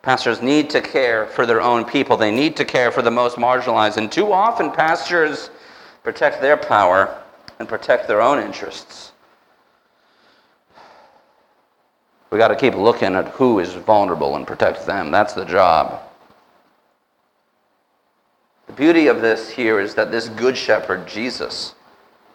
Pastors 0.00 0.42
need 0.42 0.68
to 0.70 0.80
care 0.80 1.26
for 1.26 1.46
their 1.46 1.60
own 1.60 1.84
people. 1.84 2.16
They 2.16 2.30
need 2.30 2.56
to 2.56 2.64
care 2.64 2.90
for 2.90 3.00
the 3.00 3.10
most 3.10 3.36
marginalized. 3.36 3.96
And 3.96 4.10
too 4.10 4.32
often, 4.32 4.70
pastors 4.70 5.50
protect 6.02 6.40
their 6.42 6.56
power 6.56 7.22
and 7.58 7.68
protect 7.68 8.08
their 8.08 8.20
own 8.20 8.38
interests. 8.38 9.12
We 12.30 12.38
got 12.38 12.48
to 12.48 12.56
keep 12.56 12.74
looking 12.74 13.14
at 13.14 13.28
who 13.28 13.60
is 13.60 13.74
vulnerable 13.74 14.36
and 14.36 14.46
protect 14.46 14.86
them. 14.86 15.10
That's 15.10 15.34
the 15.34 15.44
job. 15.44 16.02
The 18.74 18.82
beauty 18.82 19.06
of 19.06 19.20
this 19.20 19.50
here 19.50 19.78
is 19.78 19.94
that 19.94 20.10
this 20.10 20.28
good 20.30 20.56
shepherd, 20.56 21.06
Jesus, 21.06 21.76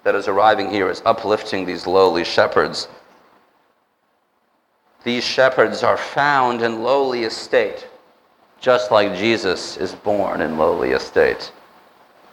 that 0.05 0.15
is 0.15 0.29
arriving 0.29 0.71
here, 0.71 0.89
is 0.89 1.01
uplifting 1.05 1.65
these 1.65 1.85
lowly 1.85 2.23
shepherds. 2.23 2.87
These 5.03 5.25
shepherds 5.25 5.83
are 5.83 5.97
found 5.97 6.61
in 6.61 6.81
lowly 6.81 7.25
estate, 7.25 7.85
just 8.61 8.89
like 8.89 9.17
Jesus 9.17 9.75
is 9.75 9.93
born 9.93 10.39
in 10.39 10.57
lowly 10.57 10.91
estate. 10.91 11.51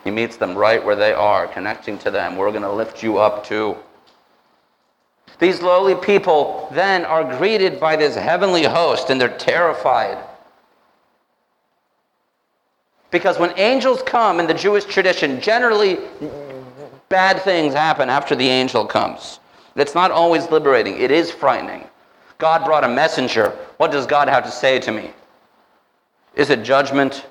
He 0.04 0.12
meets 0.12 0.36
them 0.36 0.54
right 0.54 0.84
where 0.84 0.94
they 0.94 1.12
are, 1.12 1.48
connecting 1.48 1.98
to 1.98 2.10
them. 2.12 2.36
We're 2.36 2.52
going 2.52 2.62
to 2.62 2.72
lift 2.72 3.02
you 3.02 3.18
up 3.18 3.44
too. 3.44 3.76
These 5.40 5.62
lowly 5.62 5.96
people 5.96 6.68
then 6.70 7.04
are 7.04 7.36
greeted 7.38 7.80
by 7.80 7.96
this 7.96 8.14
heavenly 8.14 8.62
host 8.62 9.10
and 9.10 9.20
they're 9.20 9.36
terrified. 9.36 10.24
Because 13.16 13.38
when 13.38 13.58
angels 13.58 14.02
come 14.02 14.40
in 14.40 14.46
the 14.46 14.52
Jewish 14.52 14.84
tradition, 14.84 15.40
generally 15.40 16.00
bad 17.08 17.40
things 17.40 17.72
happen 17.72 18.10
after 18.10 18.36
the 18.36 18.46
angel 18.46 18.84
comes. 18.84 19.40
It's 19.74 19.94
not 19.94 20.10
always 20.10 20.50
liberating, 20.50 20.98
it 21.00 21.10
is 21.10 21.30
frightening. 21.30 21.88
God 22.36 22.66
brought 22.66 22.84
a 22.84 22.88
messenger. 22.88 23.56
What 23.78 23.90
does 23.90 24.04
God 24.04 24.28
have 24.28 24.44
to 24.44 24.50
say 24.50 24.78
to 24.80 24.92
me? 24.92 25.12
Is 26.34 26.50
it 26.50 26.62
judgment 26.62 27.24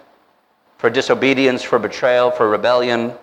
for 0.80 0.90
disobedience, 0.90 1.62
for 1.62 1.78
betrayal, 1.78 2.32
for 2.32 2.50
rebellion, 2.50 3.14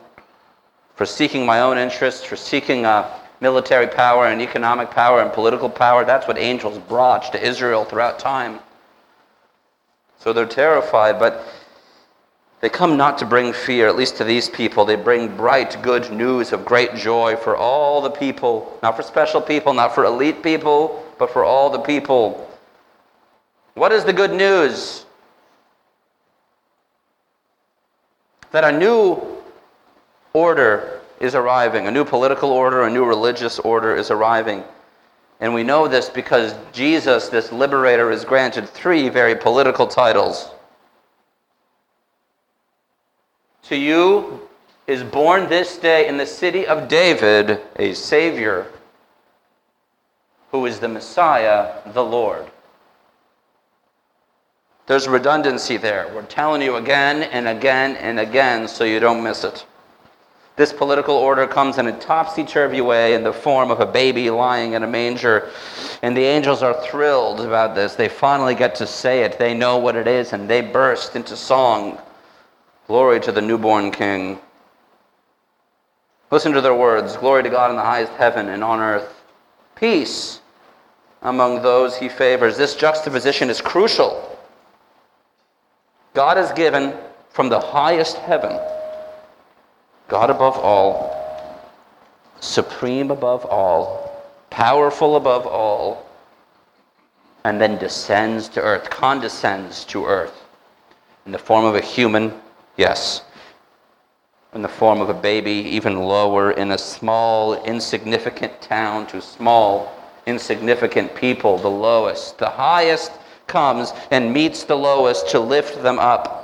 for 0.95 1.04
seeking 1.04 1.45
my 1.45 1.62
own 1.62 1.78
interests, 1.78 2.23
for 2.23 2.37
seeking 2.37 2.87
uh, 2.87 3.12
military 3.40 3.88
power 3.88 4.28
and 4.28 4.40
economic 4.40 4.88
power 4.88 5.21
and 5.21 5.33
political 5.33 5.69
power? 5.69 6.04
That's 6.04 6.28
what 6.28 6.38
angels 6.38 6.78
brought 6.78 7.33
to 7.33 7.45
Israel 7.45 7.85
throughout 7.85 8.21
time. 8.21 8.61
So 10.21 10.33
they're 10.33 10.47
terrified, 10.47 11.19
but 11.19 11.45
they 12.62 12.69
come 12.69 12.97
not 12.97 13.19
to 13.19 13.26
bring 13.26 13.52
fear, 13.52 13.88
at 13.88 13.97
least 13.97 14.16
to 14.19 14.25
these 14.25 14.49
people. 14.49 14.85
They 14.85 14.95
bring 14.95 15.37
bright, 15.37 15.83
good 15.83 16.12
news 16.12 16.52
of 16.52 16.64
great 16.64 16.95
joy 16.95 17.35
for 17.35 17.57
all 17.57 18.00
the 18.00 18.11
people, 18.11 18.78
not 18.85 18.95
for 18.95 19.02
special 19.02 19.40
people, 19.40 19.75
not 19.75 19.97
for 19.97 20.04
elite 20.04 20.45
people, 20.45 21.04
but 21.19 21.33
for 21.33 21.42
all 21.42 21.71
the 21.71 21.81
people. 21.81 22.49
What 23.75 23.90
is 23.90 24.04
the 24.04 24.12
good 24.12 24.31
news? 24.31 25.07
That 28.52 28.62
a 28.62 28.78
new 28.78 29.21
order 30.33 31.00
is 31.19 31.35
arriving, 31.35 31.88
a 31.88 31.90
new 31.90 32.04
political 32.04 32.50
order, 32.52 32.85
a 32.85 32.90
new 32.90 33.04
religious 33.04 33.59
order 33.59 33.97
is 33.97 34.12
arriving. 34.12 34.62
And 35.40 35.52
we 35.52 35.64
know 35.64 35.88
this 35.88 36.09
because 36.09 36.54
Jesus, 36.73 37.28
this 37.28 37.50
liberator, 37.50 38.12
is 38.12 38.25
granted 38.25 38.69
three 38.69 39.09
very 39.09 39.35
political 39.35 39.88
titles 39.88 40.49
to 43.72 43.78
you 43.78 44.38
is 44.86 45.02
born 45.02 45.48
this 45.48 45.78
day 45.78 46.06
in 46.06 46.18
the 46.18 46.26
city 46.26 46.66
of 46.66 46.88
David 46.88 47.58
a 47.76 47.94
Savior 47.94 48.66
who 50.50 50.66
is 50.66 50.78
the 50.78 50.88
Messiah, 50.88 51.72
the 51.94 52.04
Lord. 52.04 52.44
There's 54.86 55.08
redundancy 55.08 55.78
there. 55.78 56.12
We're 56.14 56.26
telling 56.26 56.60
you 56.60 56.76
again 56.76 57.22
and 57.22 57.48
again 57.48 57.96
and 57.96 58.20
again 58.20 58.68
so 58.68 58.84
you 58.84 59.00
don't 59.00 59.24
miss 59.24 59.42
it. 59.42 59.64
This 60.56 60.70
political 60.70 61.14
order 61.14 61.46
comes 61.46 61.78
in 61.78 61.86
a 61.86 61.98
topsy 61.98 62.44
turvy 62.44 62.82
way 62.82 63.14
in 63.14 63.24
the 63.24 63.32
form 63.32 63.70
of 63.70 63.80
a 63.80 63.86
baby 63.86 64.28
lying 64.28 64.74
in 64.74 64.82
a 64.82 64.86
manger. 64.86 65.48
And 66.02 66.14
the 66.14 66.24
angels 66.24 66.62
are 66.62 66.78
thrilled 66.84 67.40
about 67.40 67.74
this. 67.74 67.94
They 67.94 68.10
finally 68.10 68.54
get 68.54 68.74
to 68.74 68.86
say 68.86 69.22
it. 69.22 69.38
They 69.38 69.54
know 69.54 69.78
what 69.78 69.96
it 69.96 70.06
is, 70.06 70.34
and 70.34 70.46
they 70.46 70.60
burst 70.60 71.16
into 71.16 71.38
song. 71.38 71.96
Glory 72.86 73.20
to 73.20 73.32
the 73.32 73.40
newborn 73.40 73.90
King. 73.90 74.38
Listen 76.30 76.52
to 76.52 76.60
their 76.60 76.74
words 76.74 77.16
Glory 77.16 77.42
to 77.42 77.50
God 77.50 77.70
in 77.70 77.76
the 77.76 77.82
highest 77.82 78.12
heaven 78.12 78.48
and 78.48 78.64
on 78.64 78.80
earth. 78.80 79.22
Peace 79.74 80.40
among 81.22 81.62
those 81.62 81.96
he 81.96 82.08
favors. 82.08 82.56
This 82.56 82.74
juxtaposition 82.74 83.50
is 83.50 83.60
crucial. 83.60 84.28
God 86.14 86.36
is 86.36 86.50
given 86.52 86.94
from 87.30 87.48
the 87.48 87.60
highest 87.60 88.16
heaven, 88.18 88.60
God 90.08 90.28
above 90.28 90.58
all, 90.58 91.16
supreme 92.40 93.10
above 93.10 93.46
all, 93.46 94.22
powerful 94.50 95.16
above 95.16 95.46
all, 95.46 96.06
and 97.44 97.60
then 97.60 97.78
descends 97.78 98.48
to 98.50 98.60
earth, 98.60 98.90
condescends 98.90 99.84
to 99.86 100.04
earth 100.04 100.44
in 101.24 101.32
the 101.32 101.38
form 101.38 101.64
of 101.64 101.74
a 101.74 101.80
human, 101.80 102.41
yes, 102.76 103.22
in 104.54 104.62
the 104.62 104.68
form 104.68 105.00
of 105.00 105.08
a 105.08 105.14
baby, 105.14 105.50
even 105.50 106.00
lower, 106.00 106.52
in 106.52 106.72
a 106.72 106.78
small, 106.78 107.62
insignificant 107.64 108.60
town 108.60 109.06
to 109.08 109.20
small, 109.20 109.92
insignificant 110.26 111.14
people, 111.14 111.56
the 111.58 111.70
lowest. 111.70 112.38
The 112.38 112.50
highest 112.50 113.12
comes 113.46 113.92
and 114.10 114.32
meets 114.32 114.64
the 114.64 114.76
lowest 114.76 115.28
to 115.30 115.40
lift 115.40 115.82
them 115.82 115.98
up. 115.98 116.42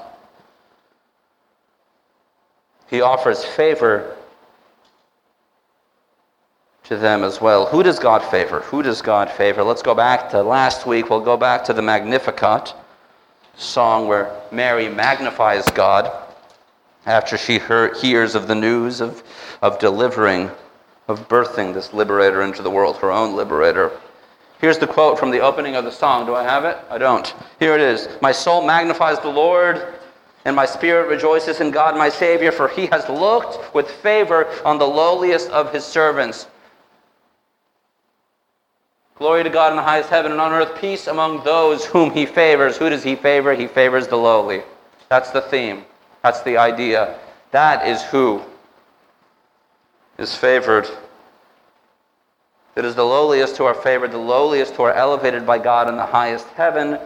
He 2.89 3.03
offers 3.03 3.45
favor 3.45 4.17
to 6.85 6.97
them 6.97 7.23
as 7.23 7.39
well. 7.39 7.67
Who 7.67 7.83
does 7.83 7.99
God 7.99 8.23
favor? 8.23 8.61
Who 8.61 8.83
does 8.83 9.03
God 9.03 9.31
favor? 9.31 9.63
Let's 9.63 9.83
go 9.83 9.95
back 9.95 10.31
to 10.31 10.43
last 10.43 10.87
week. 10.87 11.11
We'll 11.11 11.21
go 11.21 11.37
back 11.37 11.63
to 11.65 11.75
the 11.75 11.83
Magnificat 11.83 12.75
song 13.59 14.09
where 14.09 14.35
Mary 14.51 14.89
magnifies 14.89 15.69
God 15.71 16.11
after 17.07 17.37
she 17.37 17.59
heard, 17.59 17.97
hears 17.97 18.35
of 18.35 18.47
the 18.47 18.55
news 18.55 19.01
of, 19.01 19.23
of 19.63 19.79
delivering, 19.79 20.51
of 21.09 21.29
birthing 21.29 21.75
this 21.75 21.93
liberator 21.93 22.43
into 22.43 22.63
the 22.63 22.71
world, 22.71 22.97
her 22.99 23.11
own 23.11 23.35
liberator. 23.35 23.91
Here's 24.61 24.79
the 24.79 24.87
quote 24.87 25.19
from 25.19 25.31
the 25.31 25.41
opening 25.41 25.77
of 25.77 25.85
the 25.85 25.91
song. 25.91 26.27
Do 26.27 26.35
I 26.35 26.43
have 26.43 26.65
it? 26.65 26.77
I 26.91 26.99
don't. 26.99 27.33
Here 27.59 27.75
it 27.75 27.81
is 27.81 28.09
My 28.21 28.33
soul 28.33 28.67
magnifies 28.67 29.19
the 29.21 29.29
Lord, 29.29 29.95
and 30.45 30.55
my 30.55 30.67
spirit 30.67 31.09
rejoices 31.09 31.61
in 31.61 31.71
God 31.71 31.97
my 31.97 32.09
Savior, 32.09 32.53
for 32.53 32.69
he 32.69 32.87
has 32.87 33.09
looked 33.09 33.75
with 33.75 33.91
favor 33.91 34.47
on 34.65 34.79
the 34.79 34.87
lowliest 34.87 35.51
of 35.51 35.73
his 35.73 35.85
servants. 35.85 36.47
Glory 39.19 39.43
to 39.43 39.51
God 39.51 39.73
in 39.73 39.77
the 39.77 39.83
highest 39.83 40.11
heaven 40.11 40.31
and 40.31 40.41
on 40.41 40.53
earth, 40.53 40.81
peace 40.81 41.09
among 41.09 41.43
those 41.43 41.85
whom 41.85 42.13
he 42.13 42.25
favors. 42.25 42.77
Who 42.77 42.89
does 42.89 43.03
he 43.03 43.17
favor? 43.17 43.53
He 43.53 43.67
favors 43.67 44.07
the 44.07 44.17
lowly. 44.17 44.63
That's 45.09 45.31
the 45.31 45.41
theme. 45.41 45.85
That's 46.23 46.43
the 46.43 46.57
idea. 46.57 47.19
That 47.51 47.87
is 47.87 48.03
who 48.03 48.41
is 50.19 50.37
favored. 50.37 50.89
It 52.77 52.85
is 52.85 52.95
the 52.95 53.05
lowliest 53.05 53.57
who 53.57 53.65
are 53.65 53.75
favored, 53.75 54.13
the 54.13 54.19
lowliest 54.19 54.75
who 54.75 54.85
are 54.85 54.93
elevated 54.93 55.45
by 55.45 55.59
God 55.59 55.89
in 55.89 55.97
the 55.97 56.07
highest 56.07 56.47
heaven. 56.49 57.01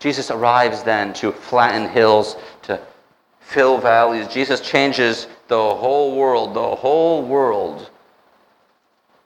Jesus 0.00 0.32
arrives 0.32 0.82
then 0.82 1.12
to 1.14 1.30
flatten 1.30 1.88
hills, 1.88 2.36
to 2.62 2.80
fill 3.38 3.78
valleys. 3.78 4.26
Jesus 4.26 4.60
changes 4.60 5.28
the 5.46 5.56
whole 5.56 6.16
world. 6.16 6.54
The 6.54 6.74
whole 6.74 7.22
world 7.22 7.90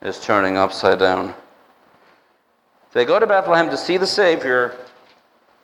is 0.02 0.20
turning 0.20 0.58
upside 0.58 0.98
down. 0.98 1.34
They 2.92 3.04
go 3.04 3.18
to 3.18 3.26
Bethlehem 3.26 3.70
to 3.70 3.76
see 3.76 3.96
the 3.96 4.06
Savior. 4.06 4.76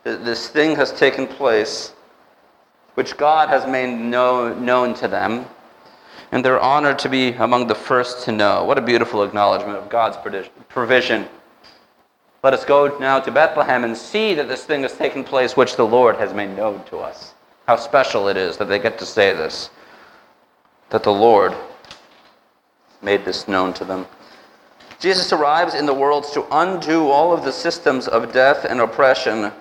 This 0.05 0.49
thing 0.49 0.77
has 0.77 0.93
taken 0.93 1.27
place, 1.27 1.93
which 2.95 3.17
God 3.17 3.49
has 3.49 3.67
made 3.67 3.93
known 3.99 4.95
to 4.95 5.09
them. 5.09 5.47
And 6.33 6.45
they're 6.45 6.61
honored 6.61 6.99
to 7.01 7.09
be 7.09 7.33
among 7.33 7.67
the 7.67 7.75
first 7.75 8.25
to 8.25 8.33
know. 8.33 8.65
What 8.65 8.79
a 8.79 8.83
beautiful 8.83 9.23
acknowledgement 9.23 9.79
of 9.79 9.89
God's 9.89 10.17
provision. 10.69 11.27
Let 12.43 12.55
us 12.55 12.65
go 12.65 12.97
now 12.99 13.19
to 13.21 13.31
Bethlehem 13.33 13.85
and 13.85 13.97
see 13.97 14.35
that 14.35 14.49
this 14.49 14.65
thing 14.65 14.83
has 14.83 14.97
taken 14.97 15.25
place, 15.25 15.57
which 15.57 15.77
the 15.77 15.87
Lord 15.87 16.17
has 16.17 16.33
made 16.33 16.57
known 16.57 16.85
to 16.85 16.99
us. 16.99 17.35
How 17.67 17.77
special 17.77 18.29
it 18.29 18.37
is 18.37 18.57
that 18.59 18.69
they 18.69 18.79
get 18.79 18.99
to 18.99 19.07
say 19.07 19.33
this, 19.33 19.71
that 20.91 21.03
the 21.03 21.13
Lord 21.13 21.55
made 23.03 23.25
this 23.25 23.49
known 23.49 23.73
to 23.75 23.85
them. 23.85 24.07
Jesus 24.99 25.33
arrives 25.33 25.75
in 25.75 25.87
the 25.87 25.95
world 25.95 26.25
to 26.33 26.47
undo 26.51 27.09
all 27.09 27.33
of 27.33 27.45
the 27.45 27.53
systems 27.53 28.09
of 28.09 28.33
death 28.33 28.65
and 28.65 28.81
oppression, 28.81 29.53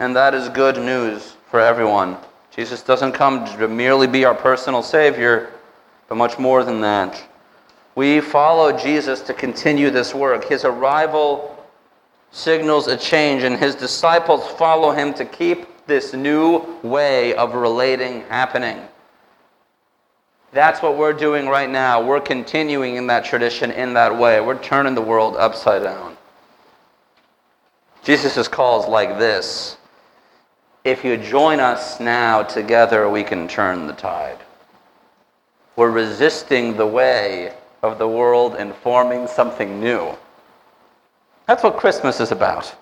and 0.00 0.16
that 0.16 0.34
is 0.34 0.48
good 0.48 0.76
news 0.76 1.36
for 1.50 1.60
everyone. 1.60 2.16
Jesus 2.54 2.82
doesn't 2.82 3.12
come 3.12 3.44
to 3.44 3.68
merely 3.68 4.08
be 4.08 4.24
our 4.24 4.34
personal 4.34 4.82
Savior, 4.82 5.50
but 6.08 6.16
much 6.16 6.38
more 6.38 6.64
than 6.64 6.80
that. 6.80 7.22
We 7.94 8.20
follow 8.20 8.76
Jesus 8.76 9.20
to 9.22 9.34
continue 9.34 9.90
this 9.90 10.14
work. 10.14 10.44
His 10.44 10.64
arrival 10.64 11.56
signals 12.30 12.88
a 12.88 12.96
change, 12.96 13.44
and 13.44 13.56
his 13.56 13.74
disciples 13.74 14.46
follow 14.52 14.90
him 14.90 15.14
to 15.14 15.24
keep 15.24 15.86
this 15.86 16.12
new 16.12 16.64
way 16.82 17.34
of 17.34 17.54
relating 17.54 18.22
happening. 18.22 18.80
That's 20.52 20.80
what 20.80 20.96
we're 20.96 21.12
doing 21.12 21.46
right 21.46 21.68
now. 21.68 22.02
We're 22.02 22.20
continuing 22.20 22.96
in 22.96 23.06
that 23.08 23.24
tradition 23.24 23.70
in 23.70 23.94
that 23.94 24.16
way. 24.16 24.40
We're 24.40 24.62
turning 24.62 24.94
the 24.94 25.02
world 25.02 25.36
upside 25.36 25.82
down. 25.82 26.16
Jesus' 28.02 28.48
call 28.48 28.82
is 28.82 28.88
like 28.88 29.18
this 29.18 29.76
If 30.84 31.04
you 31.04 31.16
join 31.18 31.60
us 31.60 32.00
now 32.00 32.42
together, 32.42 33.08
we 33.10 33.24
can 33.24 33.46
turn 33.46 33.86
the 33.86 33.92
tide. 33.92 34.38
We're 35.76 35.90
resisting 35.90 36.76
the 36.76 36.86
way 36.86 37.52
of 37.82 37.98
the 37.98 38.08
world 38.08 38.56
and 38.58 38.74
forming 38.74 39.26
something 39.26 39.80
new. 39.80 40.12
That's 41.46 41.62
what 41.62 41.76
Christmas 41.76 42.20
is 42.20 42.32
about. 42.32 42.74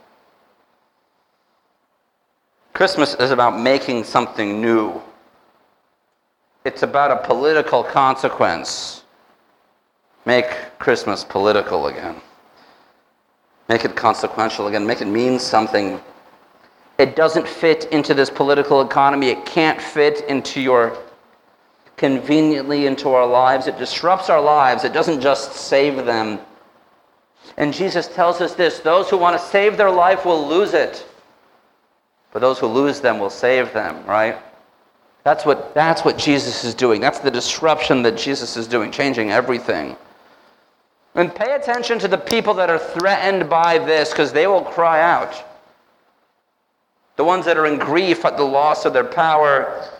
Christmas 2.73 3.15
is 3.15 3.31
about 3.31 3.59
making 3.59 4.05
something 4.05 4.61
new 4.61 5.03
it's 6.67 6.83
about 6.83 7.13
a 7.13 7.25
political 7.25 7.85
consequence. 7.85 9.05
Make 10.25 10.51
Christmas 10.81 11.23
political 11.23 11.87
again. 11.87 12.17
Make 13.69 13.85
it 13.85 13.95
consequential 13.95 14.67
again. 14.67 14.85
Make 14.85 15.01
it 15.01 15.07
mean 15.07 15.39
something. 15.39 16.01
It 16.99 17.15
doesn't 17.15 17.47
fit 17.47 17.85
into 17.93 18.15
this 18.15 18.31
political 18.31 18.81
economy. 18.83 19.29
It 19.29 19.47
can't 19.47 19.81
fit 19.81 20.23
into 20.29 20.61
your 20.61 20.99
conveniently 21.97 22.87
into 22.87 23.11
our 23.11 23.27
lives. 23.27 23.69
It 23.69 23.79
disrupts 23.79 24.29
our 24.29 24.41
lives. 24.41 24.83
It 24.83 24.93
doesn't 24.93 25.21
just 25.21 25.53
save 25.53 26.05
them. 26.05 26.41
And 27.57 27.73
Jesus 27.73 28.09
tells 28.09 28.41
us 28.41 28.55
this 28.55 28.81
those 28.81 29.09
who 29.09 29.19
want 29.19 29.41
to 29.41 29.47
save 29.47 29.77
their 29.77 29.91
life 29.91 30.25
will 30.25 30.49
lose 30.49 30.75
it, 30.75 31.07
but 32.33 32.41
those 32.41 32.59
who 32.59 32.67
lose 32.67 33.01
them 33.01 33.21
will 33.21 33.31
save 33.31 33.73
them, 33.73 34.05
right? 34.05 34.37
That's 35.27 35.45
what, 35.45 35.75
that's 35.75 36.05
what 36.05 36.19
Jesus 36.19 36.63
is 36.63 36.73
doing. 36.73 37.01
That's 37.01 37.19
the 37.19 37.33
disruption 37.33 38.01
that 38.03 38.17
Jesus 38.17 38.57
is 38.57 38.69
doing, 38.69 38.93
changing 38.93 39.33
everything. 39.33 39.97
And 41.17 41.35
pay 41.35 41.57
attention 41.57 41.99
to 41.99 42.07
the 42.07 42.17
people 42.17 42.55
that 42.55 42.71
are 42.71 42.79
threatened 42.79 43.51
by 43.51 43.79
this 43.79 44.11
because 44.11 44.33
they 44.33 44.47
will 44.47 44.63
cry 44.63 45.03
out. 45.03 45.35
The 47.17 47.25
ones 47.25 47.45
that 47.47 47.57
are 47.57 47.67
in 47.67 47.77
grief 47.77 48.25
at 48.25 48.37
the 48.37 48.45
loss 48.45 48.85
of 48.85 48.93
their 48.93 49.03
power, 49.03 49.91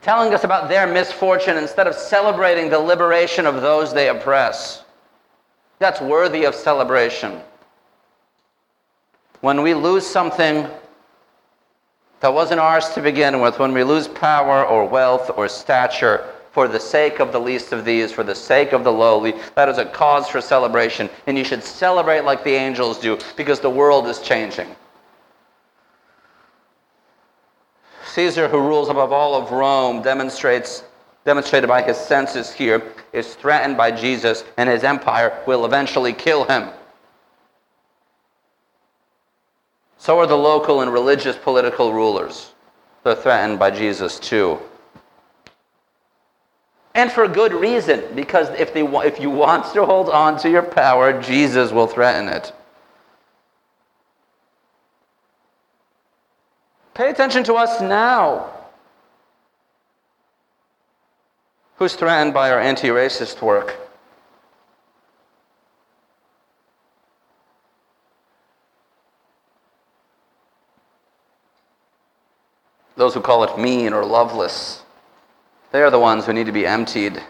telling 0.00 0.32
us 0.32 0.42
about 0.42 0.70
their 0.70 0.86
misfortune 0.86 1.58
instead 1.58 1.86
of 1.86 1.94
celebrating 1.94 2.70
the 2.70 2.78
liberation 2.78 3.44
of 3.44 3.60
those 3.60 3.92
they 3.92 4.08
oppress. 4.08 4.84
That's 5.80 6.00
worthy 6.00 6.44
of 6.44 6.54
celebration. 6.54 7.42
When 9.42 9.60
we 9.60 9.74
lose 9.74 10.06
something 10.06 10.66
that 12.20 12.32
wasn't 12.32 12.60
ours 12.60 12.88
to 12.90 13.02
begin 13.02 13.40
with, 13.40 13.58
when 13.58 13.72
we 13.72 13.84
lose 13.84 14.08
power 14.08 14.64
or 14.64 14.88
wealth 14.88 15.30
or 15.36 15.48
stature 15.48 16.28
for 16.50 16.66
the 16.66 16.80
sake 16.80 17.20
of 17.20 17.30
the 17.30 17.40
least 17.40 17.72
of 17.72 17.84
these, 17.84 18.10
for 18.10 18.24
the 18.24 18.34
sake 18.34 18.72
of 18.72 18.82
the 18.82 18.92
lowly, 18.92 19.34
that 19.54 19.68
is 19.68 19.78
a 19.78 19.84
cause 19.84 20.28
for 20.28 20.40
celebration. 20.40 21.08
And 21.26 21.38
you 21.38 21.44
should 21.44 21.62
celebrate 21.62 22.24
like 22.24 22.42
the 22.42 22.54
angels 22.54 22.98
do 22.98 23.18
because 23.36 23.60
the 23.60 23.70
world 23.70 24.08
is 24.08 24.20
changing. 24.20 24.74
Caesar, 28.06 28.48
who 28.48 28.58
rules 28.58 28.88
above 28.88 29.12
all 29.12 29.36
of 29.36 29.52
Rome, 29.52 30.02
demonstrates, 30.02 30.82
demonstrated 31.24 31.68
by 31.68 31.82
his 31.82 31.96
census 31.96 32.52
here, 32.52 32.82
is 33.12 33.34
threatened 33.36 33.76
by 33.76 33.92
Jesus, 33.92 34.42
and 34.56 34.68
his 34.68 34.82
empire 34.82 35.40
will 35.46 35.64
eventually 35.64 36.12
kill 36.12 36.44
him. 36.44 36.70
So 39.98 40.18
are 40.20 40.26
the 40.26 40.36
local 40.36 40.80
and 40.80 40.92
religious 40.92 41.36
political 41.36 41.92
rulers. 41.92 42.52
They're 43.04 43.14
threatened 43.14 43.58
by 43.58 43.70
Jesus 43.72 44.18
too. 44.18 44.58
And 46.94 47.12
for 47.12 47.28
good 47.28 47.52
reason, 47.52 48.04
because 48.14 48.48
if, 48.58 48.72
they, 48.72 48.82
if 48.82 49.20
you 49.20 49.30
want 49.30 49.72
to 49.74 49.84
hold 49.84 50.08
on 50.08 50.38
to 50.40 50.50
your 50.50 50.62
power, 50.62 51.20
Jesus 51.20 51.70
will 51.70 51.86
threaten 51.86 52.28
it. 52.28 52.52
Pay 56.94 57.10
attention 57.10 57.44
to 57.44 57.54
us 57.54 57.80
now. 57.80 58.50
Who's 61.76 61.94
threatened 61.94 62.34
by 62.34 62.50
our 62.50 62.58
anti 62.58 62.88
racist 62.88 63.40
work? 63.40 63.87
Those 72.98 73.14
who 73.14 73.20
call 73.20 73.44
it 73.44 73.56
mean 73.56 73.92
or 73.92 74.04
loveless, 74.04 74.82
They 75.70 75.82
are 75.82 75.90
the 75.90 76.00
ones 76.00 76.26
who 76.26 76.32
need 76.32 76.46
to 76.46 76.52
be 76.52 76.66
emptied, 76.66 77.22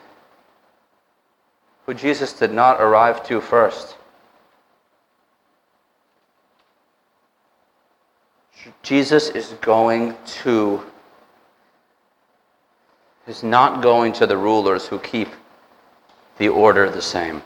who 1.85 1.93
Jesus 1.93 2.33
did 2.33 2.53
not 2.53 2.81
arrive 2.81 3.23
to 3.27 3.41
first. 3.41 3.97
Jesus 8.83 9.29
is 9.29 9.55
going 9.61 10.17
to, 10.43 10.83
is 13.27 13.43
not 13.43 13.83
going 13.83 14.13
to 14.15 14.27
the 14.27 14.37
rulers 14.39 14.87
who 14.87 14.99
keep 14.99 15.29
the 16.39 16.49
order 16.49 16.89
the 16.89 17.03
same. 17.03 17.43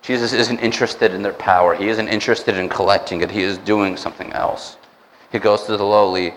Jesus 0.00 0.32
isn't 0.32 0.60
interested 0.60 1.12
in 1.12 1.22
their 1.22 1.32
power. 1.34 1.74
He 1.74 1.88
isn't 1.88 2.08
interested 2.08 2.56
in 2.56 2.68
collecting 2.70 3.20
it. 3.20 3.30
He 3.30 3.42
is 3.42 3.58
doing 3.58 3.96
something 3.98 4.32
else. 4.32 4.78
He 5.34 5.40
goes 5.40 5.64
to 5.64 5.76
the 5.76 5.84
lowly 5.84 6.32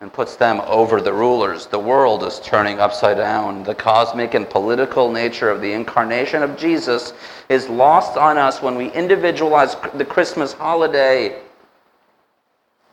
and 0.00 0.12
puts 0.12 0.34
them 0.34 0.60
over 0.66 1.00
the 1.00 1.12
rulers. 1.12 1.68
The 1.68 1.78
world 1.78 2.24
is 2.24 2.40
turning 2.40 2.80
upside 2.80 3.18
down. 3.18 3.62
The 3.62 3.76
cosmic 3.76 4.34
and 4.34 4.50
political 4.50 5.12
nature 5.12 5.48
of 5.48 5.60
the 5.60 5.72
incarnation 5.72 6.42
of 6.42 6.58
Jesus 6.58 7.12
is 7.48 7.68
lost 7.68 8.16
on 8.16 8.36
us 8.36 8.60
when 8.60 8.74
we 8.74 8.90
individualize 8.90 9.76
the 9.94 10.04
Christmas 10.04 10.52
holiday. 10.52 11.40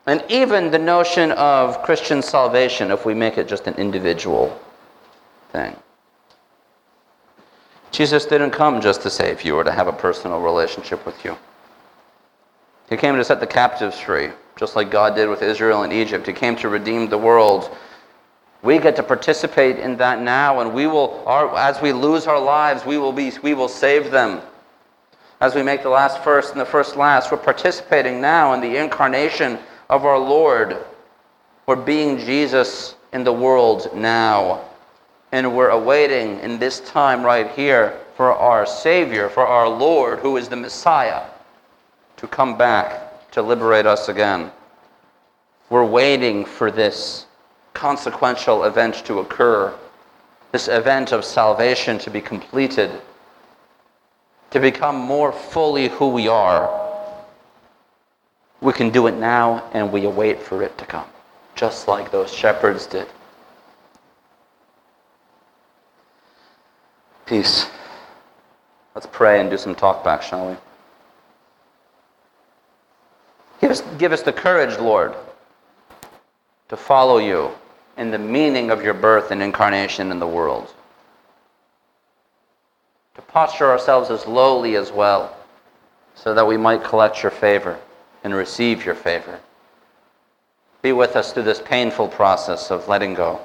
And 0.05 0.23
even 0.29 0.69
the 0.69 0.77
notion 0.77 1.31
of 1.31 1.81
Christian 1.81 2.21
salvation, 2.21 2.91
if 2.91 3.07
we 3.07 3.15
make 3.15 3.39
it 3.39 3.47
just 3.47 3.65
an 3.65 3.73
individual 3.77 4.55
thing. 5.51 5.75
Jesus 7.89 8.27
didn't 8.27 8.51
come 8.51 8.81
just 8.81 9.01
to 9.01 9.09
save 9.09 9.41
you 9.41 9.55
or 9.55 9.63
to 9.63 9.71
have 9.71 9.87
a 9.87 9.93
personal 9.93 10.41
relationship 10.41 11.03
with 11.07 11.25
you. 11.25 11.35
He 12.87 12.97
came 12.97 13.15
to 13.15 13.23
set 13.25 13.39
the 13.39 13.47
captives 13.47 13.99
free 13.99 14.29
just 14.55 14.75
like 14.75 14.89
God 14.89 15.15
did 15.15 15.27
with 15.27 15.41
Israel 15.41 15.83
and 15.83 15.91
Egypt. 15.91 16.27
He 16.27 16.33
came 16.33 16.55
to 16.57 16.69
redeem 16.69 17.09
the 17.09 17.17
world. 17.17 17.75
We 18.61 18.79
get 18.79 18.95
to 18.95 19.03
participate 19.03 19.77
in 19.77 19.97
that 19.97 20.21
now, 20.21 20.61
and 20.61 20.73
we 20.73 20.87
will, 20.87 21.23
our, 21.25 21.55
as 21.57 21.81
we 21.81 21.91
lose 21.91 22.25
our 22.25 22.39
lives, 22.39 22.85
we 22.85 22.97
will, 22.97 23.11
be, 23.11 23.31
we 23.43 23.53
will 23.53 23.67
save 23.67 24.11
them. 24.11 24.41
As 25.41 25.53
we 25.53 25.61
make 25.61 25.83
the 25.83 25.89
last 25.89 26.23
first 26.23 26.53
and 26.53 26.61
the 26.61 26.65
first 26.65 26.95
last, 26.95 27.31
we're 27.31 27.37
participating 27.37 28.21
now 28.21 28.53
in 28.53 28.61
the 28.61 28.77
incarnation 28.77 29.59
of 29.89 30.05
our 30.05 30.17
Lord. 30.17 30.77
We're 31.67 31.75
being 31.75 32.17
Jesus 32.17 32.95
in 33.11 33.23
the 33.23 33.33
world 33.33 33.89
now. 33.93 34.61
And 35.31 35.55
we're 35.55 35.69
awaiting 35.69 36.39
in 36.39 36.57
this 36.57 36.79
time 36.79 37.23
right 37.23 37.51
here 37.51 37.99
for 38.15 38.31
our 38.31 38.65
Savior, 38.65 39.27
for 39.27 39.45
our 39.45 39.67
Lord, 39.67 40.19
who 40.19 40.37
is 40.37 40.47
the 40.47 40.55
Messiah, 40.55 41.23
to 42.15 42.27
come 42.27 42.57
back 42.57 43.04
to 43.35 43.41
liberate 43.41 43.85
us 43.85 44.07
again. 44.07 44.49
We're 45.69 45.83
waiting 45.83 46.45
for 46.45 46.71
this 46.71 47.25
consequential 47.73 48.63
event 48.63 49.05
to 49.07 49.19
occur, 49.19 49.75
this 50.53 50.69
event 50.69 51.11
of 51.11 51.25
salvation 51.25 51.97
to 51.99 52.09
be 52.09 52.21
completed, 52.21 52.89
to 54.51 54.59
become 54.61 54.95
more 54.95 55.33
fully 55.33 55.89
who 55.89 56.07
we 56.07 56.29
are. 56.29 56.63
We 58.61 58.71
can 58.71 58.89
do 58.89 59.07
it 59.07 59.15
now 59.15 59.69
and 59.73 59.91
we 59.91 60.05
await 60.05 60.41
for 60.41 60.63
it 60.63 60.77
to 60.77 60.85
come, 60.85 61.07
just 61.55 61.89
like 61.89 62.11
those 62.11 62.33
shepherds 62.33 62.87
did. 62.87 63.07
Peace. 67.25 67.67
Let's 68.93 69.07
pray 69.11 69.41
and 69.41 69.49
do 69.49 69.57
some 69.57 69.75
talk 69.75 70.05
back, 70.05 70.21
shall 70.21 70.51
we? 70.51 70.55
Give 73.65 73.71
us, 73.71 73.81
give 73.97 74.11
us 74.11 74.21
the 74.21 74.31
courage, 74.31 74.77
Lord, 74.77 75.15
to 76.69 76.77
follow 76.77 77.17
you 77.17 77.49
in 77.97 78.11
the 78.11 78.19
meaning 78.19 78.69
of 78.69 78.83
your 78.83 78.93
birth 78.93 79.31
and 79.31 79.41
incarnation 79.41 80.11
in 80.11 80.19
the 80.19 80.27
world. 80.27 80.71
To 83.15 83.23
posture 83.23 83.65
ourselves 83.65 84.11
as 84.11 84.27
lowly 84.27 84.75
as 84.75 84.91
well, 84.91 85.35
so 86.13 86.35
that 86.35 86.45
we 86.45 86.57
might 86.57 86.83
collect 86.83 87.23
your 87.23 87.31
favor 87.31 87.79
and 88.23 88.35
receive 88.35 88.85
your 88.85 88.93
favor. 88.93 89.39
Be 90.83 90.91
with 90.91 91.15
us 91.15 91.33
through 91.33 91.41
this 91.41 91.59
painful 91.59 92.09
process 92.09 92.69
of 92.69 92.87
letting 92.87 93.15
go 93.15 93.41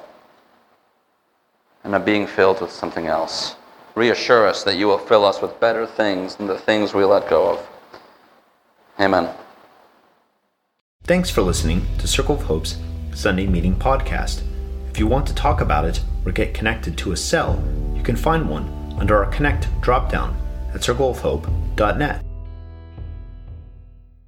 and 1.83 1.95
of 1.95 2.05
being 2.05 2.27
filled 2.27 2.61
with 2.61 2.71
something 2.71 3.07
else. 3.07 3.55
Reassure 3.95 4.45
us 4.45 4.63
that 4.65 4.77
you 4.77 4.85
will 4.85 4.99
fill 4.99 5.25
us 5.25 5.41
with 5.41 5.59
better 5.59 5.87
things 5.87 6.35
than 6.35 6.45
the 6.45 6.59
things 6.59 6.93
we 6.93 7.05
let 7.05 7.27
go 7.27 7.53
of. 7.53 7.67
Amen. 8.99 9.27
Thanks 11.05 11.31
for 11.31 11.41
listening 11.41 11.85
to 11.97 12.07
Circle 12.07 12.35
of 12.35 12.43
Hope's 12.43 12.77
Sunday 13.15 13.47
Meeting 13.47 13.75
Podcast. 13.75 14.43
If 14.91 14.99
you 14.99 15.07
want 15.07 15.25
to 15.27 15.35
talk 15.35 15.59
about 15.59 15.83
it 15.83 15.99
or 16.25 16.31
get 16.31 16.53
connected 16.53 16.95
to 16.99 17.11
a 17.11 17.17
cell, 17.17 17.61
you 17.95 18.03
can 18.03 18.15
find 18.15 18.47
one 18.47 18.95
under 18.99 19.23
our 19.23 19.31
Connect 19.31 19.67
dropdown 19.81 20.35
at 20.75 20.81
circleofhope.net. 20.81 22.23